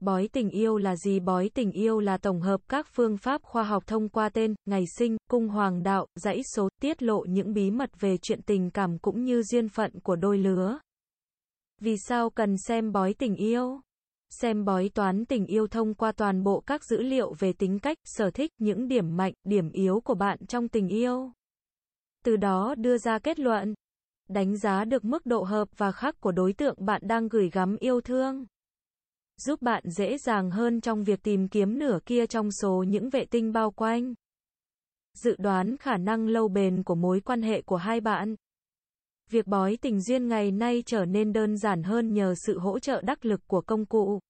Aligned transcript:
Bói 0.00 0.28
tình 0.32 0.50
yêu 0.50 0.76
là 0.76 0.96
gì? 0.96 1.20
Bói 1.20 1.50
tình 1.54 1.72
yêu 1.72 2.00
là 2.00 2.18
tổng 2.18 2.40
hợp 2.40 2.60
các 2.68 2.86
phương 2.92 3.16
pháp 3.16 3.42
khoa 3.42 3.62
học 3.62 3.86
thông 3.86 4.08
qua 4.08 4.28
tên, 4.28 4.54
ngày 4.66 4.84
sinh, 4.98 5.16
cung 5.30 5.48
hoàng 5.48 5.82
đạo, 5.82 6.06
dãy 6.14 6.40
số, 6.54 6.68
tiết 6.80 7.02
lộ 7.02 7.24
những 7.28 7.52
bí 7.52 7.70
mật 7.70 7.90
về 8.00 8.16
chuyện 8.22 8.42
tình 8.42 8.70
cảm 8.70 8.98
cũng 8.98 9.24
như 9.24 9.42
duyên 9.42 9.68
phận 9.68 10.00
của 10.00 10.16
đôi 10.16 10.38
lứa. 10.38 10.78
Vì 11.80 11.96
sao 12.08 12.30
cần 12.30 12.56
xem 12.58 12.92
bói 12.92 13.14
tình 13.14 13.34
yêu? 13.34 13.80
Xem 14.30 14.64
bói 14.64 14.90
toán 14.94 15.24
tình 15.24 15.46
yêu 15.46 15.66
thông 15.66 15.94
qua 15.94 16.12
toàn 16.12 16.42
bộ 16.42 16.60
các 16.66 16.84
dữ 16.84 17.02
liệu 17.02 17.34
về 17.38 17.52
tính 17.52 17.78
cách, 17.78 17.98
sở 18.04 18.30
thích, 18.30 18.52
những 18.58 18.88
điểm 18.88 19.16
mạnh, 19.16 19.32
điểm 19.44 19.70
yếu 19.70 20.00
của 20.00 20.14
bạn 20.14 20.46
trong 20.46 20.68
tình 20.68 20.88
yêu. 20.88 21.32
Từ 22.24 22.36
đó 22.36 22.74
đưa 22.78 22.98
ra 22.98 23.18
kết 23.18 23.38
luận, 23.38 23.74
đánh 24.28 24.56
giá 24.56 24.84
được 24.84 25.04
mức 25.04 25.26
độ 25.26 25.42
hợp 25.42 25.68
và 25.76 25.92
khác 25.92 26.20
của 26.20 26.32
đối 26.32 26.52
tượng 26.52 26.74
bạn 26.78 27.02
đang 27.04 27.28
gửi 27.28 27.50
gắm 27.50 27.76
yêu 27.76 28.00
thương 28.00 28.46
giúp 29.40 29.62
bạn 29.62 29.82
dễ 29.86 30.18
dàng 30.18 30.50
hơn 30.50 30.80
trong 30.80 31.04
việc 31.04 31.22
tìm 31.22 31.48
kiếm 31.48 31.78
nửa 31.78 31.98
kia 32.06 32.26
trong 32.26 32.50
số 32.50 32.84
những 32.88 33.10
vệ 33.10 33.24
tinh 33.24 33.52
bao 33.52 33.70
quanh. 33.70 34.14
Dự 35.14 35.36
đoán 35.38 35.76
khả 35.76 35.96
năng 35.96 36.28
lâu 36.28 36.48
bền 36.48 36.82
của 36.82 36.94
mối 36.94 37.20
quan 37.20 37.42
hệ 37.42 37.62
của 37.62 37.76
hai 37.76 38.00
bạn. 38.00 38.34
Việc 39.30 39.46
bói 39.46 39.78
tình 39.82 40.00
duyên 40.00 40.28
ngày 40.28 40.50
nay 40.50 40.82
trở 40.86 41.04
nên 41.04 41.32
đơn 41.32 41.56
giản 41.56 41.82
hơn 41.82 42.12
nhờ 42.14 42.34
sự 42.46 42.58
hỗ 42.58 42.78
trợ 42.78 43.00
đắc 43.00 43.24
lực 43.24 43.40
của 43.46 43.60
công 43.60 43.86
cụ. 43.86 44.20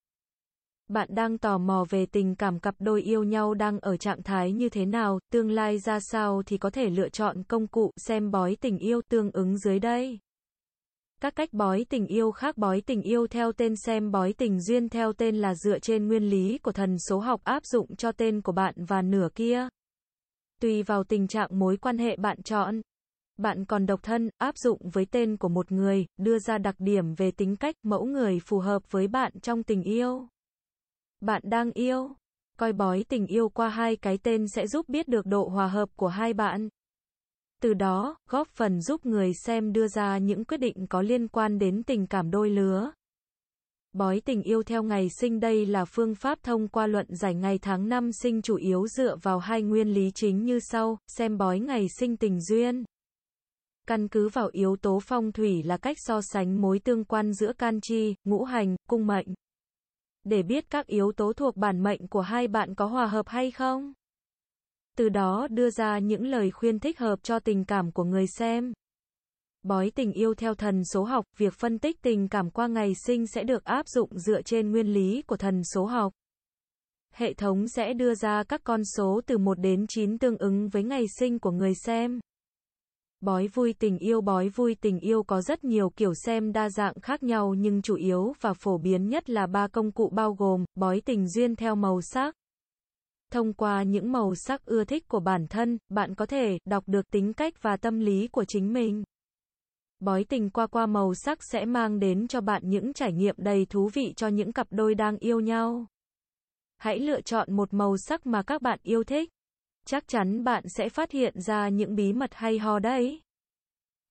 Bạn 0.88 1.08
đang 1.12 1.38
tò 1.38 1.58
mò 1.58 1.84
về 1.90 2.06
tình 2.06 2.34
cảm 2.34 2.60
cặp 2.60 2.74
đôi 2.78 3.02
yêu 3.02 3.24
nhau 3.24 3.54
đang 3.54 3.80
ở 3.80 3.96
trạng 3.96 4.22
thái 4.22 4.52
như 4.52 4.68
thế 4.68 4.86
nào, 4.86 5.18
tương 5.32 5.50
lai 5.50 5.78
ra 5.78 6.00
sao 6.00 6.42
thì 6.46 6.58
có 6.58 6.70
thể 6.70 6.90
lựa 6.90 7.08
chọn 7.08 7.42
công 7.42 7.66
cụ 7.66 7.90
xem 7.96 8.30
bói 8.30 8.56
tình 8.60 8.78
yêu 8.78 9.00
tương 9.08 9.30
ứng 9.30 9.58
dưới 9.58 9.78
đây. 9.78 10.18
Các 11.20 11.36
cách 11.36 11.52
bói 11.52 11.86
tình 11.88 12.06
yêu 12.06 12.30
khác 12.30 12.58
bói 12.58 12.82
tình 12.86 13.02
yêu 13.02 13.26
theo 13.26 13.52
tên 13.52 13.76
xem 13.76 14.10
bói 14.10 14.32
tình 14.32 14.60
duyên 14.60 14.88
theo 14.88 15.12
tên 15.12 15.36
là 15.36 15.54
dựa 15.54 15.78
trên 15.78 16.08
nguyên 16.08 16.30
lý 16.30 16.58
của 16.58 16.72
thần 16.72 16.96
số 16.98 17.18
học 17.18 17.40
áp 17.44 17.64
dụng 17.64 17.96
cho 17.96 18.12
tên 18.12 18.40
của 18.40 18.52
bạn 18.52 18.74
và 18.76 19.02
nửa 19.02 19.28
kia. 19.34 19.68
Tùy 20.60 20.82
vào 20.82 21.04
tình 21.04 21.28
trạng 21.28 21.58
mối 21.58 21.76
quan 21.76 21.98
hệ 21.98 22.16
bạn 22.16 22.42
chọn. 22.42 22.80
Bạn 23.36 23.64
còn 23.64 23.86
độc 23.86 24.02
thân, 24.02 24.30
áp 24.38 24.58
dụng 24.58 24.90
với 24.92 25.06
tên 25.10 25.36
của 25.36 25.48
một 25.48 25.72
người, 25.72 26.06
đưa 26.16 26.38
ra 26.38 26.58
đặc 26.58 26.74
điểm 26.78 27.14
về 27.14 27.30
tính 27.30 27.56
cách, 27.56 27.74
mẫu 27.82 28.04
người 28.04 28.38
phù 28.46 28.58
hợp 28.58 28.82
với 28.90 29.08
bạn 29.08 29.32
trong 29.42 29.62
tình 29.62 29.82
yêu. 29.82 30.28
Bạn 31.20 31.42
đang 31.44 31.72
yêu. 31.72 32.10
Coi 32.58 32.72
bói 32.72 33.04
tình 33.08 33.26
yêu 33.26 33.48
qua 33.48 33.68
hai 33.68 33.96
cái 33.96 34.18
tên 34.22 34.48
sẽ 34.48 34.66
giúp 34.66 34.88
biết 34.88 35.08
được 35.08 35.26
độ 35.26 35.48
hòa 35.48 35.68
hợp 35.68 35.88
của 35.96 36.08
hai 36.08 36.34
bạn 36.34 36.68
từ 37.60 37.74
đó, 37.74 38.16
góp 38.28 38.48
phần 38.48 38.80
giúp 38.80 39.06
người 39.06 39.34
xem 39.34 39.72
đưa 39.72 39.88
ra 39.88 40.18
những 40.18 40.44
quyết 40.44 40.56
định 40.56 40.86
có 40.86 41.02
liên 41.02 41.28
quan 41.28 41.58
đến 41.58 41.82
tình 41.82 42.06
cảm 42.06 42.30
đôi 42.30 42.50
lứa. 42.50 42.90
Bói 43.92 44.20
tình 44.24 44.42
yêu 44.42 44.62
theo 44.62 44.82
ngày 44.82 45.08
sinh 45.20 45.40
đây 45.40 45.66
là 45.66 45.84
phương 45.84 46.14
pháp 46.14 46.42
thông 46.42 46.68
qua 46.68 46.86
luận 46.86 47.06
giải 47.08 47.34
ngày 47.34 47.58
tháng 47.58 47.88
năm 47.88 48.12
sinh 48.12 48.42
chủ 48.42 48.56
yếu 48.56 48.86
dựa 48.86 49.16
vào 49.22 49.38
hai 49.38 49.62
nguyên 49.62 49.88
lý 49.88 50.10
chính 50.14 50.44
như 50.44 50.58
sau, 50.60 50.98
xem 51.06 51.38
bói 51.38 51.60
ngày 51.60 51.86
sinh 51.98 52.16
tình 52.16 52.40
duyên. 52.40 52.84
Căn 53.88 54.08
cứ 54.08 54.28
vào 54.28 54.48
yếu 54.52 54.76
tố 54.76 55.00
phong 55.02 55.32
thủy 55.32 55.62
là 55.62 55.76
cách 55.76 55.96
so 56.00 56.20
sánh 56.22 56.60
mối 56.60 56.78
tương 56.78 57.04
quan 57.04 57.32
giữa 57.32 57.52
can 57.52 57.80
chi, 57.82 58.14
ngũ 58.24 58.44
hành, 58.44 58.76
cung 58.88 59.06
mệnh. 59.06 59.26
Để 60.24 60.42
biết 60.42 60.70
các 60.70 60.86
yếu 60.86 61.12
tố 61.12 61.32
thuộc 61.32 61.56
bản 61.56 61.82
mệnh 61.82 62.08
của 62.08 62.20
hai 62.20 62.48
bạn 62.48 62.74
có 62.74 62.86
hòa 62.86 63.06
hợp 63.06 63.28
hay 63.28 63.50
không 63.50 63.92
từ 64.98 65.08
đó 65.08 65.48
đưa 65.50 65.70
ra 65.70 65.98
những 65.98 66.26
lời 66.26 66.50
khuyên 66.50 66.78
thích 66.78 66.98
hợp 66.98 67.18
cho 67.22 67.38
tình 67.38 67.64
cảm 67.64 67.92
của 67.92 68.04
người 68.04 68.26
xem. 68.26 68.72
Bói 69.62 69.92
tình 69.94 70.12
yêu 70.12 70.34
theo 70.34 70.54
thần 70.54 70.84
số 70.84 71.04
học, 71.04 71.24
việc 71.36 71.54
phân 71.54 71.78
tích 71.78 72.02
tình 72.02 72.28
cảm 72.28 72.50
qua 72.50 72.66
ngày 72.66 72.92
sinh 73.06 73.26
sẽ 73.26 73.44
được 73.44 73.64
áp 73.64 73.88
dụng 73.88 74.18
dựa 74.18 74.42
trên 74.42 74.70
nguyên 74.70 74.92
lý 74.92 75.22
của 75.22 75.36
thần 75.36 75.62
số 75.64 75.84
học. 75.84 76.12
Hệ 77.14 77.34
thống 77.34 77.68
sẽ 77.68 77.92
đưa 77.92 78.14
ra 78.14 78.42
các 78.48 78.60
con 78.64 78.84
số 78.84 79.20
từ 79.26 79.38
1 79.38 79.58
đến 79.58 79.86
9 79.88 80.18
tương 80.18 80.36
ứng 80.36 80.68
với 80.68 80.82
ngày 80.82 81.04
sinh 81.18 81.38
của 81.38 81.50
người 81.50 81.74
xem. 81.74 82.20
Bói 83.20 83.48
vui 83.48 83.74
tình 83.78 83.98
yêu 83.98 84.20
Bói 84.20 84.48
vui 84.48 84.76
tình 84.80 85.00
yêu 85.00 85.22
có 85.22 85.42
rất 85.42 85.64
nhiều 85.64 85.90
kiểu 85.96 86.14
xem 86.14 86.52
đa 86.52 86.70
dạng 86.70 87.00
khác 87.00 87.22
nhau 87.22 87.54
nhưng 87.54 87.82
chủ 87.82 87.94
yếu 87.94 88.32
và 88.40 88.54
phổ 88.54 88.78
biến 88.78 89.08
nhất 89.08 89.30
là 89.30 89.46
ba 89.46 89.68
công 89.68 89.92
cụ 89.92 90.08
bao 90.08 90.34
gồm, 90.34 90.64
bói 90.74 91.02
tình 91.04 91.28
duyên 91.28 91.56
theo 91.56 91.74
màu 91.74 92.00
sắc, 92.00 92.34
Thông 93.30 93.52
qua 93.52 93.82
những 93.82 94.12
màu 94.12 94.34
sắc 94.34 94.64
ưa 94.64 94.84
thích 94.84 95.08
của 95.08 95.20
bản 95.20 95.46
thân, 95.46 95.78
bạn 95.88 96.14
có 96.14 96.26
thể 96.26 96.58
đọc 96.64 96.84
được 96.86 97.10
tính 97.10 97.32
cách 97.32 97.62
và 97.62 97.76
tâm 97.76 98.00
lý 98.00 98.28
của 98.28 98.44
chính 98.48 98.72
mình. 98.72 99.04
Bói 100.00 100.24
tình 100.24 100.50
qua 100.50 100.66
qua 100.66 100.86
màu 100.86 101.14
sắc 101.14 101.44
sẽ 101.44 101.64
mang 101.64 101.98
đến 101.98 102.28
cho 102.28 102.40
bạn 102.40 102.62
những 102.64 102.92
trải 102.92 103.12
nghiệm 103.12 103.34
đầy 103.38 103.66
thú 103.66 103.90
vị 103.94 104.12
cho 104.16 104.28
những 104.28 104.52
cặp 104.52 104.66
đôi 104.70 104.94
đang 104.94 105.18
yêu 105.18 105.40
nhau. 105.40 105.86
Hãy 106.76 106.98
lựa 106.98 107.20
chọn 107.20 107.52
một 107.52 107.74
màu 107.74 107.96
sắc 107.96 108.26
mà 108.26 108.42
các 108.42 108.62
bạn 108.62 108.78
yêu 108.82 109.04
thích. 109.04 109.30
Chắc 109.86 110.08
chắn 110.08 110.44
bạn 110.44 110.64
sẽ 110.68 110.88
phát 110.88 111.10
hiện 111.10 111.40
ra 111.40 111.68
những 111.68 111.94
bí 111.94 112.12
mật 112.12 112.30
hay 112.34 112.58
ho 112.58 112.78
đấy. 112.78 113.20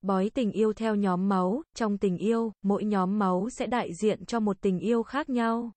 Bói 0.02 0.32
tình 0.34 0.52
yêu 0.52 0.74
theo 0.74 0.96
nhóm 0.96 1.30
máu, 1.30 1.64
trong 1.76 1.98
tình 1.98 2.18
yêu, 2.18 2.52
mỗi 2.62 2.86
nhóm 2.86 3.20
máu 3.20 3.50
sẽ 3.50 3.68
đại 3.68 3.94
diện 3.94 4.26
cho 4.26 4.40
một 4.40 4.62
tình 4.62 4.80
yêu 4.80 5.04
khác 5.04 5.30
nhau. 5.30 5.72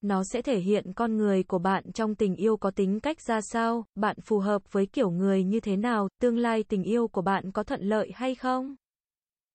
Nó 0.00 0.24
sẽ 0.24 0.42
thể 0.42 0.58
hiện 0.58 0.92
con 0.92 1.16
người 1.16 1.42
của 1.42 1.58
bạn 1.58 1.92
trong 1.92 2.14
tình 2.14 2.36
yêu 2.36 2.56
có 2.56 2.70
tính 2.70 3.00
cách 3.00 3.20
ra 3.20 3.40
sao, 3.40 3.84
bạn 3.94 4.16
phù 4.20 4.38
hợp 4.38 4.72
với 4.72 4.86
kiểu 4.86 5.10
người 5.10 5.44
như 5.44 5.60
thế 5.60 5.76
nào, 5.76 6.08
tương 6.20 6.38
lai 6.38 6.62
tình 6.62 6.82
yêu 6.82 7.08
của 7.08 7.22
bạn 7.22 7.52
có 7.52 7.62
thuận 7.62 7.82
lợi 7.82 8.10
hay 8.14 8.34
không? 8.34 8.74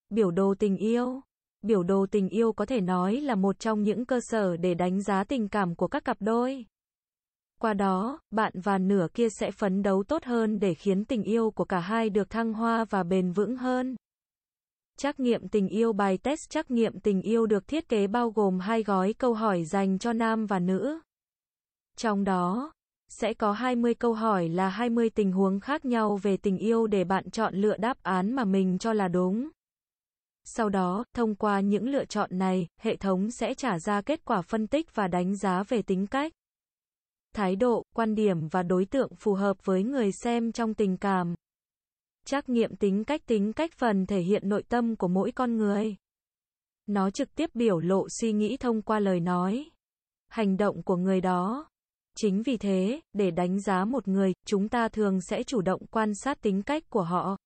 Biểu 0.09 0.31
đồ 0.31 0.55
tình 0.59 0.77
yêu 0.77 1.21
Biểu 1.65 1.83
đồ 1.83 2.05
tình 2.11 2.29
yêu 2.29 2.53
có 2.53 2.65
thể 2.65 2.81
nói 2.81 3.21
là 3.21 3.35
một 3.35 3.59
trong 3.59 3.83
những 3.83 4.05
cơ 4.05 4.19
sở 4.21 4.57
để 4.57 4.73
đánh 4.73 5.01
giá 5.01 5.23
tình 5.23 5.47
cảm 5.47 5.75
của 5.75 5.87
các 5.87 6.05
cặp 6.05 6.17
đôi. 6.19 6.65
Qua 7.61 7.73
đó, 7.73 8.19
bạn 8.31 8.53
và 8.63 8.77
nửa 8.77 9.07
kia 9.13 9.29
sẽ 9.29 9.51
phấn 9.51 9.81
đấu 9.81 10.03
tốt 10.03 10.23
hơn 10.23 10.59
để 10.59 10.73
khiến 10.73 11.05
tình 11.05 11.23
yêu 11.23 11.51
của 11.51 11.65
cả 11.65 11.79
hai 11.79 12.09
được 12.09 12.29
thăng 12.29 12.53
hoa 12.53 12.85
và 12.85 13.03
bền 13.03 13.31
vững 13.31 13.55
hơn. 13.55 13.95
Trắc 14.97 15.19
nghiệm 15.19 15.47
tình 15.47 15.67
yêu 15.67 15.93
Bài 15.93 16.17
test 16.17 16.49
trắc 16.49 16.71
nghiệm 16.71 16.99
tình 16.99 17.21
yêu 17.21 17.45
được 17.45 17.67
thiết 17.67 17.89
kế 17.89 18.07
bao 18.07 18.29
gồm 18.29 18.59
hai 18.59 18.83
gói 18.83 19.13
câu 19.13 19.33
hỏi 19.33 19.63
dành 19.63 19.99
cho 19.99 20.13
nam 20.13 20.45
và 20.45 20.59
nữ. 20.59 20.99
Trong 21.97 22.23
đó, 22.23 22.71
sẽ 23.09 23.33
có 23.33 23.51
20 23.51 23.93
câu 23.93 24.13
hỏi 24.13 24.49
là 24.49 24.69
20 24.69 25.09
tình 25.09 25.31
huống 25.31 25.59
khác 25.59 25.85
nhau 25.85 26.17
về 26.17 26.37
tình 26.37 26.57
yêu 26.57 26.87
để 26.87 27.03
bạn 27.03 27.31
chọn 27.31 27.55
lựa 27.55 27.77
đáp 27.77 27.97
án 28.03 28.33
mà 28.33 28.45
mình 28.45 28.77
cho 28.77 28.93
là 28.93 29.07
đúng. 29.07 29.49
Sau 30.43 30.69
đó, 30.69 31.03
thông 31.13 31.35
qua 31.35 31.59
những 31.59 31.89
lựa 31.89 32.05
chọn 32.05 32.29
này, 32.37 32.67
hệ 32.81 32.95
thống 32.95 33.31
sẽ 33.31 33.53
trả 33.53 33.79
ra 33.79 34.01
kết 34.01 34.25
quả 34.25 34.41
phân 34.41 34.67
tích 34.67 34.95
và 34.95 35.07
đánh 35.07 35.35
giá 35.35 35.63
về 35.63 35.81
tính 35.81 36.07
cách, 36.07 36.33
thái 37.35 37.55
độ, 37.55 37.83
quan 37.95 38.15
điểm 38.15 38.47
và 38.47 38.63
đối 38.63 38.85
tượng 38.85 39.15
phù 39.15 39.33
hợp 39.33 39.57
với 39.63 39.83
người 39.83 40.11
xem 40.11 40.51
trong 40.51 40.73
tình 40.73 40.97
cảm. 40.97 41.35
Trắc 42.25 42.49
nghiệm 42.49 42.75
tính 42.75 43.03
cách 43.03 43.21
tính 43.25 43.53
cách 43.53 43.71
phần 43.77 44.05
thể 44.05 44.19
hiện 44.19 44.49
nội 44.49 44.63
tâm 44.63 44.95
của 44.95 45.07
mỗi 45.07 45.31
con 45.31 45.57
người. 45.57 45.95
Nó 46.87 47.09
trực 47.09 47.35
tiếp 47.35 47.49
biểu 47.53 47.79
lộ 47.79 48.07
suy 48.09 48.33
nghĩ 48.33 48.57
thông 48.57 48.81
qua 48.81 48.99
lời 48.99 49.19
nói, 49.19 49.65
hành 50.27 50.57
động 50.57 50.83
của 50.83 50.95
người 50.95 51.21
đó. 51.21 51.69
Chính 52.17 52.43
vì 52.43 52.57
thế, 52.57 52.99
để 53.13 53.31
đánh 53.31 53.59
giá 53.59 53.85
một 53.85 54.07
người, 54.07 54.33
chúng 54.45 54.69
ta 54.69 54.87
thường 54.87 55.21
sẽ 55.21 55.43
chủ 55.43 55.61
động 55.61 55.87
quan 55.91 56.13
sát 56.15 56.41
tính 56.41 56.61
cách 56.61 56.83
của 56.89 57.03
họ. 57.03 57.37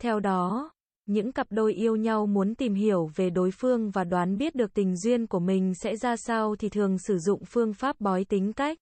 Theo 0.00 0.20
đó, 0.20 0.70
những 1.06 1.32
cặp 1.32 1.46
đôi 1.50 1.74
yêu 1.74 1.96
nhau 1.96 2.26
muốn 2.26 2.54
tìm 2.54 2.74
hiểu 2.74 3.10
về 3.14 3.30
đối 3.30 3.50
phương 3.50 3.90
và 3.90 4.04
đoán 4.04 4.38
biết 4.38 4.54
được 4.54 4.74
tình 4.74 4.96
duyên 4.96 5.26
của 5.26 5.40
mình 5.40 5.74
sẽ 5.74 5.96
ra 5.96 6.16
sao 6.16 6.56
thì 6.56 6.68
thường 6.68 6.98
sử 6.98 7.18
dụng 7.18 7.44
phương 7.44 7.74
pháp 7.74 8.00
bói 8.00 8.24
tính 8.24 8.52
cách. 8.52 8.78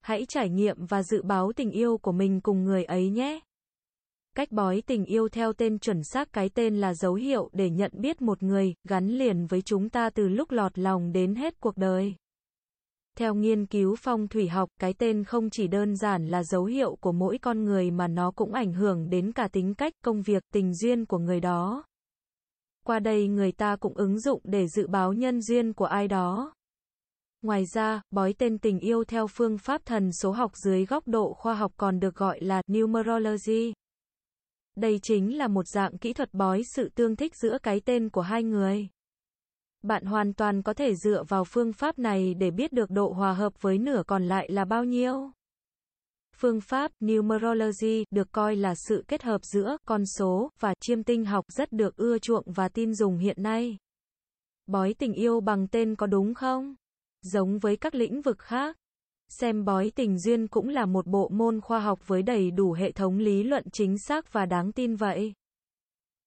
Hãy 0.00 0.26
trải 0.28 0.48
nghiệm 0.48 0.86
và 0.86 1.02
dự 1.02 1.22
báo 1.22 1.52
tình 1.56 1.70
yêu 1.70 1.98
của 1.98 2.12
mình 2.12 2.40
cùng 2.40 2.64
người 2.64 2.84
ấy 2.84 3.10
nhé. 3.10 3.40
Cách 4.36 4.52
bói 4.52 4.82
tình 4.86 5.04
yêu 5.04 5.28
theo 5.28 5.52
tên 5.52 5.78
chuẩn 5.78 6.04
xác 6.04 6.32
cái 6.32 6.48
tên 6.48 6.80
là 6.80 6.94
dấu 6.94 7.14
hiệu 7.14 7.50
để 7.52 7.70
nhận 7.70 7.92
biết 7.94 8.22
một 8.22 8.42
người, 8.42 8.74
gắn 8.88 9.08
liền 9.08 9.46
với 9.46 9.62
chúng 9.62 9.88
ta 9.88 10.10
từ 10.10 10.28
lúc 10.28 10.50
lọt 10.50 10.78
lòng 10.78 11.12
đến 11.12 11.34
hết 11.34 11.60
cuộc 11.60 11.76
đời. 11.76 12.14
Theo 13.18 13.34
nghiên 13.34 13.66
cứu 13.66 13.96
phong 13.98 14.28
thủy 14.28 14.48
học, 14.48 14.68
cái 14.80 14.92
tên 14.92 15.24
không 15.24 15.50
chỉ 15.50 15.66
đơn 15.66 15.96
giản 15.96 16.28
là 16.28 16.44
dấu 16.44 16.64
hiệu 16.64 16.96
của 17.00 17.12
mỗi 17.12 17.38
con 17.38 17.64
người 17.64 17.90
mà 17.90 18.08
nó 18.08 18.30
cũng 18.30 18.52
ảnh 18.52 18.72
hưởng 18.72 19.10
đến 19.10 19.32
cả 19.32 19.48
tính 19.48 19.74
cách, 19.74 19.92
công 20.04 20.22
việc, 20.22 20.42
tình 20.52 20.74
duyên 20.74 21.06
của 21.06 21.18
người 21.18 21.40
đó. 21.40 21.84
Qua 22.86 22.98
đây 22.98 23.28
người 23.28 23.52
ta 23.52 23.76
cũng 23.76 23.94
ứng 23.94 24.20
dụng 24.20 24.40
để 24.44 24.68
dự 24.68 24.86
báo 24.86 25.12
nhân 25.12 25.42
duyên 25.42 25.72
của 25.72 25.84
ai 25.84 26.08
đó. 26.08 26.52
Ngoài 27.42 27.64
ra, 27.66 28.02
bói 28.10 28.34
tên 28.38 28.58
tình 28.58 28.78
yêu 28.78 29.04
theo 29.04 29.26
phương 29.26 29.58
pháp 29.58 29.84
thần 29.84 30.12
số 30.12 30.30
học 30.32 30.52
dưới 30.56 30.84
góc 30.84 31.08
độ 31.08 31.32
khoa 31.32 31.54
học 31.54 31.72
còn 31.76 32.00
được 32.00 32.14
gọi 32.14 32.40
là 32.40 32.62
numerology. 32.72 33.72
Đây 34.76 34.98
chính 35.02 35.38
là 35.38 35.48
một 35.48 35.68
dạng 35.68 35.98
kỹ 35.98 36.12
thuật 36.12 36.34
bói 36.34 36.62
sự 36.64 36.88
tương 36.94 37.16
thích 37.16 37.36
giữa 37.36 37.58
cái 37.62 37.80
tên 37.80 38.10
của 38.10 38.20
hai 38.20 38.42
người. 38.42 38.88
Bạn 39.82 40.04
hoàn 40.04 40.32
toàn 40.32 40.62
có 40.62 40.74
thể 40.74 40.94
dựa 40.94 41.24
vào 41.28 41.44
phương 41.44 41.72
pháp 41.72 41.98
này 41.98 42.34
để 42.34 42.50
biết 42.50 42.72
được 42.72 42.90
độ 42.90 43.12
hòa 43.12 43.32
hợp 43.32 43.62
với 43.62 43.78
nửa 43.78 44.02
còn 44.06 44.28
lại 44.28 44.50
là 44.50 44.64
bao 44.64 44.84
nhiêu. 44.84 45.30
Phương 46.36 46.60
pháp 46.60 46.92
numerology 47.04 48.04
được 48.10 48.32
coi 48.32 48.56
là 48.56 48.74
sự 48.74 49.04
kết 49.08 49.22
hợp 49.22 49.44
giữa 49.44 49.76
con 49.86 50.06
số 50.06 50.50
và 50.60 50.74
chiêm 50.80 51.02
tinh 51.02 51.24
học 51.24 51.44
rất 51.52 51.72
được 51.72 51.96
ưa 51.96 52.18
chuộng 52.18 52.52
và 52.52 52.68
tin 52.68 52.94
dùng 52.94 53.18
hiện 53.18 53.42
nay. 53.42 53.76
Bói 54.66 54.94
tình 54.98 55.12
yêu 55.12 55.40
bằng 55.40 55.68
tên 55.68 55.96
có 55.96 56.06
đúng 56.06 56.34
không? 56.34 56.74
Giống 57.22 57.58
với 57.58 57.76
các 57.76 57.94
lĩnh 57.94 58.22
vực 58.22 58.38
khác, 58.38 58.76
xem 59.28 59.64
bói 59.64 59.92
tình 59.94 60.18
duyên 60.18 60.48
cũng 60.48 60.68
là 60.68 60.86
một 60.86 61.06
bộ 61.06 61.28
môn 61.28 61.60
khoa 61.60 61.80
học 61.80 61.98
với 62.06 62.22
đầy 62.22 62.50
đủ 62.50 62.72
hệ 62.72 62.92
thống 62.92 63.18
lý 63.18 63.42
luận 63.42 63.64
chính 63.72 63.98
xác 63.98 64.32
và 64.32 64.46
đáng 64.46 64.72
tin 64.72 64.96
vậy. 64.96 65.32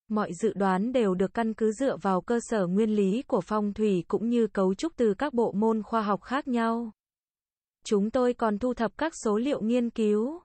Mọi 0.09 0.33
dự 0.33 0.53
đoán 0.53 0.91
đều 0.91 1.15
được 1.15 1.33
căn 1.33 1.53
cứ 1.53 1.71
dựa 1.71 1.97
vào 1.97 2.21
cơ 2.21 2.39
sở 2.41 2.67
nguyên 2.67 2.95
lý 2.95 3.21
của 3.27 3.41
phong 3.41 3.73
thủy 3.73 4.03
cũng 4.07 4.29
như 4.29 4.47
cấu 4.47 4.73
trúc 4.73 4.93
từ 4.95 5.13
các 5.13 5.33
bộ 5.33 5.51
môn 5.51 5.83
khoa 5.83 6.01
học 6.01 6.21
khác 6.21 6.47
nhau. 6.47 6.91
Chúng 7.85 8.11
tôi 8.11 8.33
còn 8.33 8.59
thu 8.59 8.73
thập 8.73 8.97
các 8.97 9.13
số 9.23 9.37
liệu 9.37 9.61
nghiên 9.61 9.89
cứu, 9.89 10.41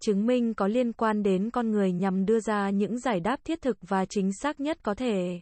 chứng 0.00 0.26
minh 0.26 0.54
có 0.54 0.66
liên 0.66 0.92
quan 0.92 1.22
đến 1.22 1.50
con 1.50 1.70
người 1.70 1.92
nhằm 1.92 2.26
đưa 2.26 2.40
ra 2.40 2.70
những 2.70 2.98
giải 2.98 3.20
đáp 3.20 3.40
thiết 3.44 3.62
thực 3.62 3.76
và 3.80 4.06
chính 4.06 4.32
xác 4.32 4.60
nhất 4.60 4.78
có 4.82 4.94
thể. 4.94 5.40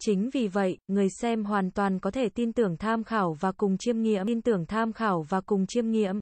Chính 0.00 0.30
vì 0.30 0.48
vậy, 0.48 0.78
người 0.88 1.08
xem 1.10 1.44
hoàn 1.44 1.70
toàn 1.70 2.00
có 2.00 2.10
thể 2.10 2.28
tin 2.28 2.52
tưởng 2.52 2.76
tham 2.76 3.04
khảo 3.04 3.36
và 3.40 3.52
cùng 3.52 3.78
chiêm 3.78 4.02
nghiệm, 4.02 4.26
tin 4.26 4.42
tưởng 4.42 4.66
tham 4.66 4.92
khảo 4.92 5.22
và 5.22 5.40
cùng 5.40 5.66
chiêm 5.66 5.90
nghiệm. 5.90 6.20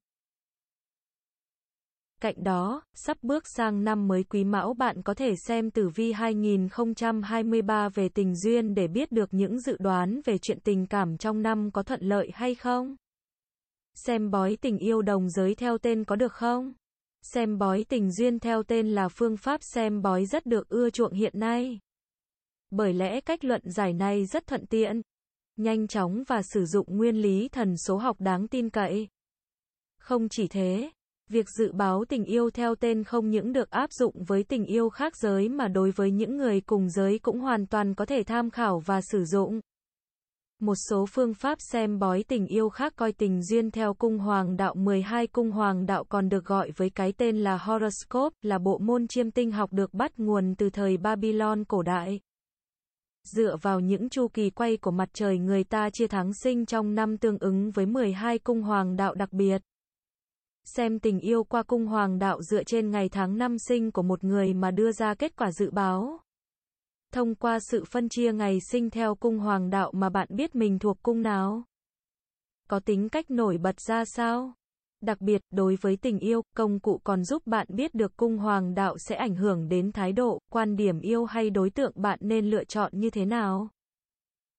Cạnh 2.21 2.45
đó, 2.45 2.83
sắp 2.95 3.19
bước 3.23 3.45
sang 3.57 3.85
năm 3.85 4.09
mới 4.09 4.25
quý 4.25 4.45
mão 4.45 4.75
bạn 4.75 5.03
có 5.03 5.15
thể 5.15 5.35
xem 5.37 5.71
tử 5.71 5.89
vi 5.89 6.13
2023 6.13 7.89
về 7.89 8.09
tình 8.09 8.35
duyên 8.37 8.75
để 8.75 8.89
biết 8.89 9.13
được 9.13 9.35
những 9.35 9.61
dự 9.61 9.77
đoán 9.79 10.21
về 10.25 10.39
chuyện 10.39 10.59
tình 10.65 10.87
cảm 10.87 11.17
trong 11.17 11.43
năm 11.43 11.71
có 11.71 11.83
thuận 11.83 12.01
lợi 12.03 12.31
hay 12.35 12.55
không. 12.55 12.97
Xem 13.95 14.31
bói 14.31 14.57
tình 14.61 14.79
yêu 14.79 15.03
đồng 15.03 15.31
giới 15.31 15.55
theo 15.55 15.79
tên 15.79 16.05
có 16.05 16.17
được 16.17 16.33
không? 16.33 16.73
Xem 17.23 17.59
bói 17.59 17.85
tình 17.89 18.13
duyên 18.13 18.39
theo 18.39 18.63
tên 18.63 18.89
là 18.89 19.09
phương 19.09 19.37
pháp 19.37 19.61
xem 19.63 20.03
bói 20.03 20.27
rất 20.27 20.47
được 20.47 20.69
ưa 20.69 20.91
chuộng 20.91 21.13
hiện 21.13 21.39
nay. 21.39 21.79
Bởi 22.77 22.93
lẽ 22.93 23.21
cách 23.21 23.45
luận 23.45 23.61
giải 23.65 23.93
này 23.93 24.27
rất 24.27 24.47
thuận 24.47 24.67
tiện, 24.67 25.03
nhanh 25.57 25.87
chóng 25.87 26.23
và 26.27 26.43
sử 26.43 26.65
dụng 26.65 26.87
nguyên 26.89 27.17
lý 27.17 27.49
thần 27.49 27.77
số 27.77 27.97
học 27.97 28.17
đáng 28.21 28.49
tin 28.49 28.71
cậy. 28.71 29.09
Không 30.01 30.29
chỉ 30.29 30.49
thế, 30.49 30.91
việc 31.31 31.47
dự 31.59 31.73
báo 31.73 32.05
tình 32.09 32.25
yêu 32.25 32.51
theo 32.51 32.75
tên 32.75 33.05
không 33.05 33.31
những 33.31 33.53
được 33.53 33.71
áp 33.71 33.93
dụng 33.93 34.25
với 34.25 34.43
tình 34.43 34.65
yêu 34.65 34.89
khác 34.89 35.17
giới 35.17 35.49
mà 35.49 35.69
đối 35.69 35.91
với 35.91 36.11
những 36.11 36.37
người 36.37 36.61
cùng 36.61 36.91
giới 36.91 37.19
cũng 37.19 37.41
hoàn 37.41 37.67
toàn 37.67 37.95
có 37.95 38.05
thể 38.05 38.23
tham 38.23 38.51
khảo 38.51 38.79
và 38.79 39.01
sử 39.01 39.25
dụng. 39.25 39.61
Một 40.61 40.75
số 40.89 41.07
phương 41.07 41.35
pháp 41.35 41.59
xem 41.73 41.99
bói 41.99 42.25
tình 42.29 42.47
yêu 42.47 42.69
khác 42.69 42.93
coi 42.97 43.13
tình 43.13 43.43
duyên 43.43 43.71
theo 43.71 43.95
cung 43.95 44.19
hoàng 44.19 44.57
đạo 44.57 44.75
12 44.75 45.27
cung 45.27 45.51
hoàng 45.51 45.87
đạo 45.87 46.05
còn 46.05 46.29
được 46.29 46.45
gọi 46.45 46.71
với 46.77 46.91
cái 46.91 47.13
tên 47.13 47.37
là 47.37 47.57
horoscope, 47.57 48.37
là 48.43 48.59
bộ 48.59 48.79
môn 48.79 49.09
chiêm 49.09 49.31
tinh 49.31 49.53
học 49.53 49.73
được 49.73 49.95
bắt 49.95 50.13
nguồn 50.17 50.55
từ 50.59 50.71
thời 50.71 50.97
Babylon 50.97 51.65
cổ 51.65 51.83
đại. 51.83 52.21
Dựa 53.25 53.57
vào 53.63 53.81
những 53.81 54.09
chu 54.09 54.29
kỳ 54.29 54.51
quay 54.51 54.77
của 54.77 54.91
mặt 54.91 55.09
trời 55.13 55.39
người 55.39 55.65
ta 55.65 55.91
chia 55.91 56.07
tháng 56.07 56.35
sinh 56.35 56.67
trong 56.67 56.95
năm 56.95 57.19
tương 57.19 57.39
ứng 57.39 57.71
với 57.71 57.87
12 57.87 58.39
cung 58.39 58.63
hoàng 58.63 58.97
đạo 58.97 59.15
đặc 59.15 59.33
biệt. 59.33 59.63
Xem 60.65 60.99
tình 60.99 61.21
yêu 61.21 61.45
qua 61.45 61.63
cung 61.63 61.87
hoàng 61.87 62.19
đạo 62.19 62.43
dựa 62.43 62.65
trên 62.65 62.91
ngày 62.91 63.09
tháng 63.09 63.39
năm 63.39 63.59
sinh 63.59 63.91
của 63.93 64.03
một 64.03 64.25
người 64.25 64.55
mà 64.55 64.71
đưa 64.71 64.93
ra 64.93 65.15
kết 65.15 65.37
quả 65.37 65.53
dự 65.53 65.71
báo. 65.71 66.21
Thông 67.13 67.35
qua 67.35 67.59
sự 67.61 67.85
phân 67.85 68.09
chia 68.09 68.33
ngày 68.33 68.59
sinh 68.71 68.91
theo 68.91 69.15
cung 69.15 69.39
hoàng 69.39 69.71
đạo 69.71 69.91
mà 69.95 70.09
bạn 70.09 70.29
biết 70.31 70.55
mình 70.55 70.79
thuộc 70.79 71.03
cung 71.03 71.23
nào. 71.23 71.65
Có 72.69 72.81
tính 72.81 73.09
cách 73.09 73.31
nổi 73.31 73.59
bật 73.59 73.81
ra 73.81 74.05
sao? 74.05 74.55
Đặc 75.01 75.21
biệt, 75.21 75.41
đối 75.51 75.77
với 75.81 75.97
tình 75.97 76.19
yêu, 76.19 76.43
công 76.57 76.81
cụ 76.81 77.01
còn 77.05 77.25
giúp 77.25 77.47
bạn 77.47 77.67
biết 77.71 77.95
được 77.95 78.17
cung 78.17 78.39
hoàng 78.39 78.75
đạo 78.75 78.99
sẽ 78.99 79.17
ảnh 79.17 79.35
hưởng 79.35 79.69
đến 79.69 79.93
thái 79.93 80.13
độ, 80.13 80.39
quan 80.53 80.77
điểm 80.77 81.01
yêu 81.01 81.25
hay 81.25 81.51
đối 81.51 81.71
tượng 81.71 81.93
bạn 81.95 82.19
nên 82.23 82.51
lựa 82.51 82.65
chọn 82.65 82.93
như 82.95 83.11
thế 83.11 83.25
nào. 83.25 83.69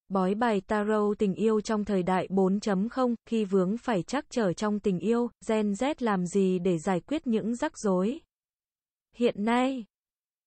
Bói 0.09 0.35
bài 0.35 0.61
tarot 0.67 1.19
tình 1.19 1.33
yêu 1.33 1.61
trong 1.61 1.85
thời 1.85 2.03
đại 2.03 2.27
4.0, 2.27 3.15
khi 3.25 3.45
vướng 3.45 3.77
phải 3.77 4.03
chắc 4.03 4.25
trở 4.29 4.53
trong 4.53 4.79
tình 4.79 4.99
yêu, 4.99 5.29
Gen 5.47 5.71
Z 5.71 5.93
làm 5.99 6.25
gì 6.25 6.59
để 6.59 6.77
giải 6.77 6.99
quyết 6.99 7.27
những 7.27 7.55
rắc 7.55 7.77
rối? 7.77 8.19
Hiện 9.15 9.45
nay, 9.45 9.85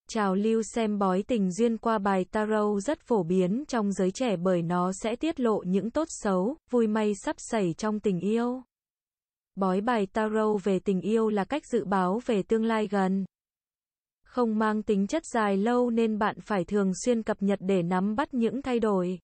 trào 0.08 0.34
lưu 0.34 0.62
xem 0.62 0.98
bói 0.98 1.22
tình 1.22 1.52
duyên 1.52 1.76
qua 1.76 1.98
bài 1.98 2.24
tarot 2.30 2.82
rất 2.82 3.00
phổ 3.00 3.22
biến 3.22 3.64
trong 3.68 3.92
giới 3.92 4.10
trẻ 4.10 4.36
bởi 4.36 4.62
nó 4.62 4.92
sẽ 4.92 5.16
tiết 5.16 5.40
lộ 5.40 5.62
những 5.66 5.90
tốt 5.90 6.08
xấu, 6.10 6.56
vui 6.70 6.86
may 6.86 7.14
sắp 7.14 7.36
xảy 7.38 7.72
trong 7.72 8.00
tình 8.00 8.20
yêu. 8.20 8.62
Bói 9.58 9.80
bài 9.80 10.06
tarot 10.06 10.64
về 10.64 10.78
tình 10.78 11.00
yêu 11.00 11.28
là 11.28 11.44
cách 11.44 11.62
dự 11.66 11.84
báo 11.84 12.20
về 12.26 12.42
tương 12.42 12.64
lai 12.64 12.86
gần. 12.86 13.24
Không 14.24 14.58
mang 14.58 14.82
tính 14.82 15.06
chất 15.06 15.22
dài 15.26 15.56
lâu 15.56 15.90
nên 15.90 16.18
bạn 16.18 16.40
phải 16.40 16.64
thường 16.64 16.92
xuyên 17.04 17.22
cập 17.22 17.42
nhật 17.42 17.58
để 17.62 17.82
nắm 17.82 18.16
bắt 18.16 18.34
những 18.34 18.62
thay 18.62 18.80
đổi. 18.80 19.18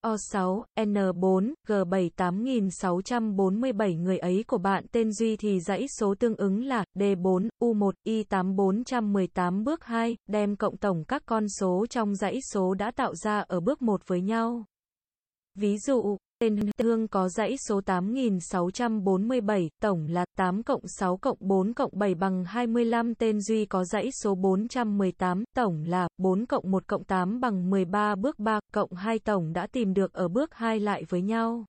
O6, 0.05 0.63
N4, 0.79 1.53
G7 1.69 2.11
8647 2.17 3.97
người 3.97 4.19
ấy 4.19 4.45
của 4.47 4.59
bạn 4.59 4.85
tên 4.93 5.13
Duy 5.13 5.37
thì 5.37 5.61
dãy 5.61 5.87
số 5.99 6.15
tương 6.15 6.37
ứng 6.37 6.65
là 6.65 6.85
D4, 6.99 7.49
U1, 7.63 7.93
Y8 8.07 8.57
418 8.57 9.65
bước 9.65 9.85
2, 9.85 10.17
đem 10.27 10.57
cộng 10.57 10.77
tổng 10.77 11.05
các 11.09 11.23
con 11.27 11.49
số 11.49 11.87
trong 11.91 12.15
dãy 12.15 12.39
số 12.53 12.75
đã 12.75 12.91
tạo 12.91 13.15
ra 13.15 13.45
ở 13.49 13.61
bước 13.61 13.83
1 13.83 14.01
với 14.07 14.21
nhau. 14.21 14.65
Ví 15.55 15.79
dụ, 15.79 16.17
tên 16.41 16.57
Hương 16.83 17.09
có 17.09 17.29
dãy 17.29 17.57
số 17.69 17.81
8647, 17.81 19.69
tổng 19.83 20.07
là 20.07 20.25
8 20.39 20.63
cộng 20.63 20.83
6 20.99 21.17
cộng 21.17 21.39
4 21.41 21.75
cộng 21.75 21.93
7 21.95 22.15
bằng 22.15 22.45
25. 22.45 23.15
Tên 23.15 23.41
Duy 23.41 23.67
có 23.67 23.85
dãy 23.85 24.11
số 24.23 24.35
418, 24.35 25.45
tổng 25.57 25.83
là 25.87 26.09
4 26.19 26.47
cộng 26.47 26.71
1 26.71 26.87
cộng 26.87 27.05
8 27.05 27.41
bằng 27.41 27.71
13. 27.71 28.15
Bước 28.15 28.39
3, 28.39 28.61
cộng 28.73 28.93
2 28.93 29.19
tổng 29.19 29.53
đã 29.53 29.67
tìm 29.67 29.95
được 29.95 30.13
ở 30.13 30.29
bước 30.29 30.55
2 30.55 30.81
lại 30.81 31.05
với 31.09 31.23
nhau. 31.23 31.65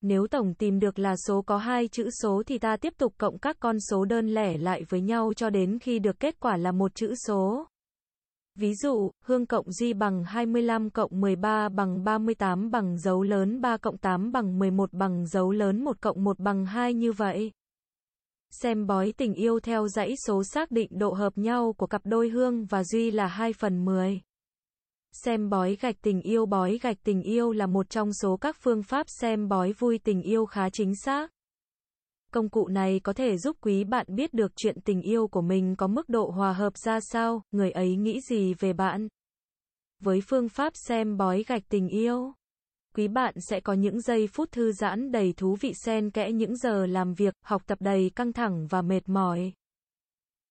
Nếu 0.00 0.26
tổng 0.26 0.54
tìm 0.54 0.78
được 0.80 0.98
là 0.98 1.16
số 1.26 1.42
có 1.42 1.58
hai 1.58 1.88
chữ 1.88 2.10
số 2.22 2.42
thì 2.46 2.58
ta 2.58 2.76
tiếp 2.76 2.94
tục 2.98 3.14
cộng 3.18 3.38
các 3.38 3.56
con 3.60 3.80
số 3.80 4.04
đơn 4.04 4.28
lẻ 4.28 4.58
lại 4.58 4.84
với 4.88 5.00
nhau 5.00 5.32
cho 5.36 5.50
đến 5.50 5.78
khi 5.78 5.98
được 5.98 6.20
kết 6.20 6.40
quả 6.40 6.56
là 6.56 6.72
một 6.72 6.94
chữ 6.94 7.14
số. 7.26 7.66
Ví 8.58 8.74
dụ, 8.74 9.10
hương 9.24 9.46
cộng 9.46 9.72
di 9.72 9.92
bằng 9.92 10.24
25 10.24 10.90
cộng 10.90 11.20
13 11.20 11.68
bằng 11.68 12.04
38 12.04 12.70
bằng 12.70 12.98
dấu 12.98 13.22
lớn 13.22 13.60
3 13.60 13.76
cộng 13.76 13.98
8 13.98 14.32
bằng 14.32 14.58
11 14.58 14.92
bằng 14.92 15.26
dấu 15.26 15.50
lớn 15.50 15.84
1 15.84 16.00
cộng 16.00 16.24
1 16.24 16.38
bằng 16.38 16.66
2 16.66 16.94
như 16.94 17.12
vậy. 17.12 17.52
Xem 18.50 18.86
bói 18.86 19.12
tình 19.16 19.34
yêu 19.34 19.60
theo 19.60 19.88
dãy 19.88 20.14
số 20.26 20.44
xác 20.44 20.70
định 20.70 20.90
độ 20.98 21.12
hợp 21.12 21.38
nhau 21.38 21.72
của 21.72 21.86
cặp 21.86 22.02
đôi 22.04 22.28
hương 22.28 22.64
và 22.64 22.84
duy 22.84 23.10
là 23.10 23.26
2 23.26 23.52
phần 23.52 23.84
10. 23.84 24.20
Xem 25.12 25.50
bói 25.50 25.76
gạch 25.80 25.96
tình 26.02 26.20
yêu 26.20 26.46
Bói 26.46 26.78
gạch 26.82 26.96
tình 27.04 27.22
yêu 27.22 27.52
là 27.52 27.66
một 27.66 27.90
trong 27.90 28.12
số 28.12 28.36
các 28.36 28.56
phương 28.60 28.82
pháp 28.82 29.06
xem 29.08 29.48
bói 29.48 29.72
vui 29.72 29.98
tình 29.98 30.22
yêu 30.22 30.46
khá 30.46 30.70
chính 30.70 30.94
xác. 30.96 31.30
Công 32.36 32.48
cụ 32.48 32.68
này 32.68 33.00
có 33.04 33.12
thể 33.12 33.36
giúp 33.36 33.56
quý 33.60 33.84
bạn 33.84 34.06
biết 34.08 34.34
được 34.34 34.52
chuyện 34.56 34.80
tình 34.80 35.02
yêu 35.02 35.28
của 35.28 35.40
mình 35.40 35.76
có 35.76 35.86
mức 35.86 36.08
độ 36.08 36.30
hòa 36.30 36.52
hợp 36.52 36.78
ra 36.78 37.00
sao, 37.00 37.42
người 37.50 37.70
ấy 37.70 37.96
nghĩ 37.96 38.20
gì 38.20 38.54
về 38.54 38.72
bạn. 38.72 39.08
Với 40.02 40.20
phương 40.28 40.48
pháp 40.48 40.72
xem 40.76 41.16
bói 41.16 41.44
gạch 41.46 41.62
tình 41.68 41.88
yêu, 41.88 42.32
Quý 42.94 43.08
bạn 43.08 43.34
sẽ 43.48 43.60
có 43.60 43.72
những 43.72 44.00
giây 44.00 44.26
phút 44.26 44.52
thư 44.52 44.72
giãn 44.72 45.12
đầy 45.12 45.32
thú 45.36 45.56
vị 45.60 45.72
xen 45.84 46.10
kẽ 46.10 46.32
những 46.32 46.56
giờ 46.56 46.86
làm 46.86 47.14
việc, 47.14 47.34
học 47.44 47.62
tập 47.66 47.78
đầy 47.80 48.10
căng 48.16 48.32
thẳng 48.32 48.66
và 48.66 48.82
mệt 48.82 49.08
mỏi. 49.08 49.52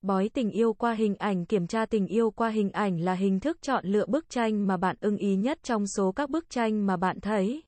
Bói 0.02 0.30
tình 0.34 0.50
yêu 0.50 0.74
qua 0.74 0.94
hình 0.94 1.16
ảnh 1.16 1.46
Kiểm 1.46 1.68
tra 1.68 1.86
tình 1.86 2.08
yêu 2.08 2.32
qua 2.32 2.50
hình 2.50 2.72
ảnh 2.72 3.00
là 3.00 3.14
hình 3.14 3.40
thức 3.40 3.58
chọn 3.62 3.86
lựa 3.86 4.06
bức 4.06 4.30
tranh 4.30 4.68
mà 4.68 4.78
bạn 4.78 4.96
ưng 5.00 5.18
ý 5.18 5.36
nhất 5.36 5.60
trong 5.64 5.88
số 5.88 6.12
các 6.12 6.30
bức 6.30 6.50
tranh 6.50 6.86
mà 6.86 6.98
bạn 6.98 7.20
thấy. 7.20 7.64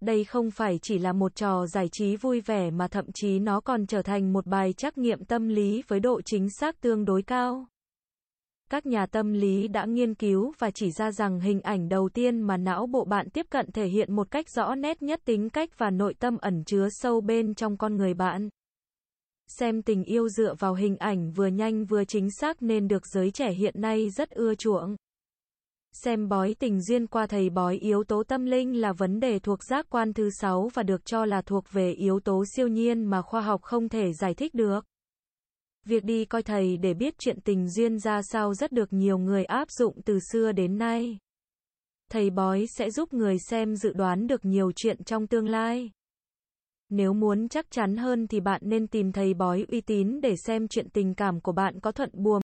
Đây 0.00 0.24
không 0.24 0.50
phải 0.50 0.78
chỉ 0.82 0.98
là 0.98 1.12
một 1.12 1.34
trò 1.34 1.66
giải 1.66 1.88
trí 1.92 2.16
vui 2.16 2.40
vẻ 2.40 2.70
mà 2.70 2.88
thậm 2.88 3.04
chí 3.14 3.38
nó 3.38 3.60
còn 3.60 3.86
trở 3.86 4.02
thành 4.02 4.32
một 4.32 4.46
bài 4.46 4.72
trắc 4.72 4.98
nghiệm 4.98 5.24
tâm 5.24 5.48
lý 5.48 5.82
với 5.88 6.00
độ 6.00 6.20
chính 6.24 6.50
xác 6.50 6.80
tương 6.80 7.04
đối 7.04 7.22
cao. 7.22 7.66
Các 8.70 8.86
nhà 8.86 9.06
tâm 9.06 9.32
lý 9.32 9.68
đã 9.68 9.84
nghiên 9.84 10.14
cứu 10.14 10.52
và 10.58 10.70
chỉ 10.70 10.90
ra 10.90 11.12
rằng 11.12 11.40
hình 11.40 11.60
ảnh 11.60 11.88
đầu 11.88 12.08
tiên 12.08 12.40
mà 12.40 12.56
não 12.56 12.86
bộ 12.86 13.04
bạn 13.04 13.30
tiếp 13.30 13.46
cận 13.50 13.72
thể 13.72 13.86
hiện 13.86 14.16
một 14.16 14.30
cách 14.30 14.50
rõ 14.50 14.74
nét 14.74 15.02
nhất 15.02 15.20
tính 15.24 15.50
cách 15.50 15.78
và 15.78 15.90
nội 15.90 16.14
tâm 16.14 16.38
ẩn 16.38 16.64
chứa 16.64 16.88
sâu 16.90 17.20
bên 17.20 17.54
trong 17.54 17.76
con 17.76 17.96
người 17.96 18.14
bạn. 18.14 18.48
Xem 19.46 19.82
tình 19.82 20.04
yêu 20.04 20.28
dựa 20.28 20.54
vào 20.58 20.74
hình 20.74 20.96
ảnh 20.96 21.30
vừa 21.32 21.46
nhanh 21.46 21.84
vừa 21.84 22.04
chính 22.04 22.30
xác 22.30 22.62
nên 22.62 22.88
được 22.88 23.06
giới 23.06 23.30
trẻ 23.30 23.52
hiện 23.52 23.74
nay 23.80 24.10
rất 24.10 24.30
ưa 24.30 24.54
chuộng. 24.54 24.96
Xem 25.92 26.28
bói 26.28 26.54
tình 26.58 26.80
duyên 26.80 27.06
qua 27.06 27.26
thầy 27.26 27.50
bói 27.50 27.76
yếu 27.76 28.04
tố 28.04 28.22
tâm 28.22 28.46
linh 28.46 28.80
là 28.80 28.92
vấn 28.92 29.20
đề 29.20 29.38
thuộc 29.38 29.64
giác 29.64 29.86
quan 29.90 30.12
thứ 30.12 30.30
sáu 30.30 30.68
và 30.74 30.82
được 30.82 31.04
cho 31.04 31.24
là 31.24 31.42
thuộc 31.42 31.64
về 31.72 31.92
yếu 31.92 32.20
tố 32.20 32.44
siêu 32.56 32.68
nhiên 32.68 33.04
mà 33.04 33.22
khoa 33.22 33.40
học 33.40 33.62
không 33.62 33.88
thể 33.88 34.12
giải 34.12 34.34
thích 34.34 34.54
được. 34.54 34.86
Việc 35.84 36.04
đi 36.04 36.24
coi 36.24 36.42
thầy 36.42 36.76
để 36.76 36.94
biết 36.94 37.14
chuyện 37.18 37.40
tình 37.40 37.68
duyên 37.68 37.98
ra 37.98 38.22
sao 38.22 38.54
rất 38.54 38.72
được 38.72 38.92
nhiều 38.92 39.18
người 39.18 39.44
áp 39.44 39.70
dụng 39.70 40.02
từ 40.04 40.18
xưa 40.32 40.52
đến 40.52 40.78
nay. 40.78 41.18
Thầy 42.10 42.30
bói 42.30 42.66
sẽ 42.76 42.90
giúp 42.90 43.12
người 43.12 43.38
xem 43.38 43.76
dự 43.76 43.92
đoán 43.92 44.26
được 44.26 44.44
nhiều 44.44 44.72
chuyện 44.76 45.04
trong 45.04 45.26
tương 45.26 45.48
lai. 45.48 45.90
Nếu 46.88 47.12
muốn 47.12 47.48
chắc 47.48 47.70
chắn 47.70 47.96
hơn 47.96 48.26
thì 48.26 48.40
bạn 48.40 48.60
nên 48.64 48.86
tìm 48.86 49.12
thầy 49.12 49.34
bói 49.34 49.66
uy 49.68 49.80
tín 49.80 50.20
để 50.20 50.36
xem 50.36 50.68
chuyện 50.68 50.88
tình 50.90 51.14
cảm 51.14 51.40
của 51.40 51.52
bạn 51.52 51.80
có 51.80 51.92
thuận 51.92 52.10
buồm 52.12 52.38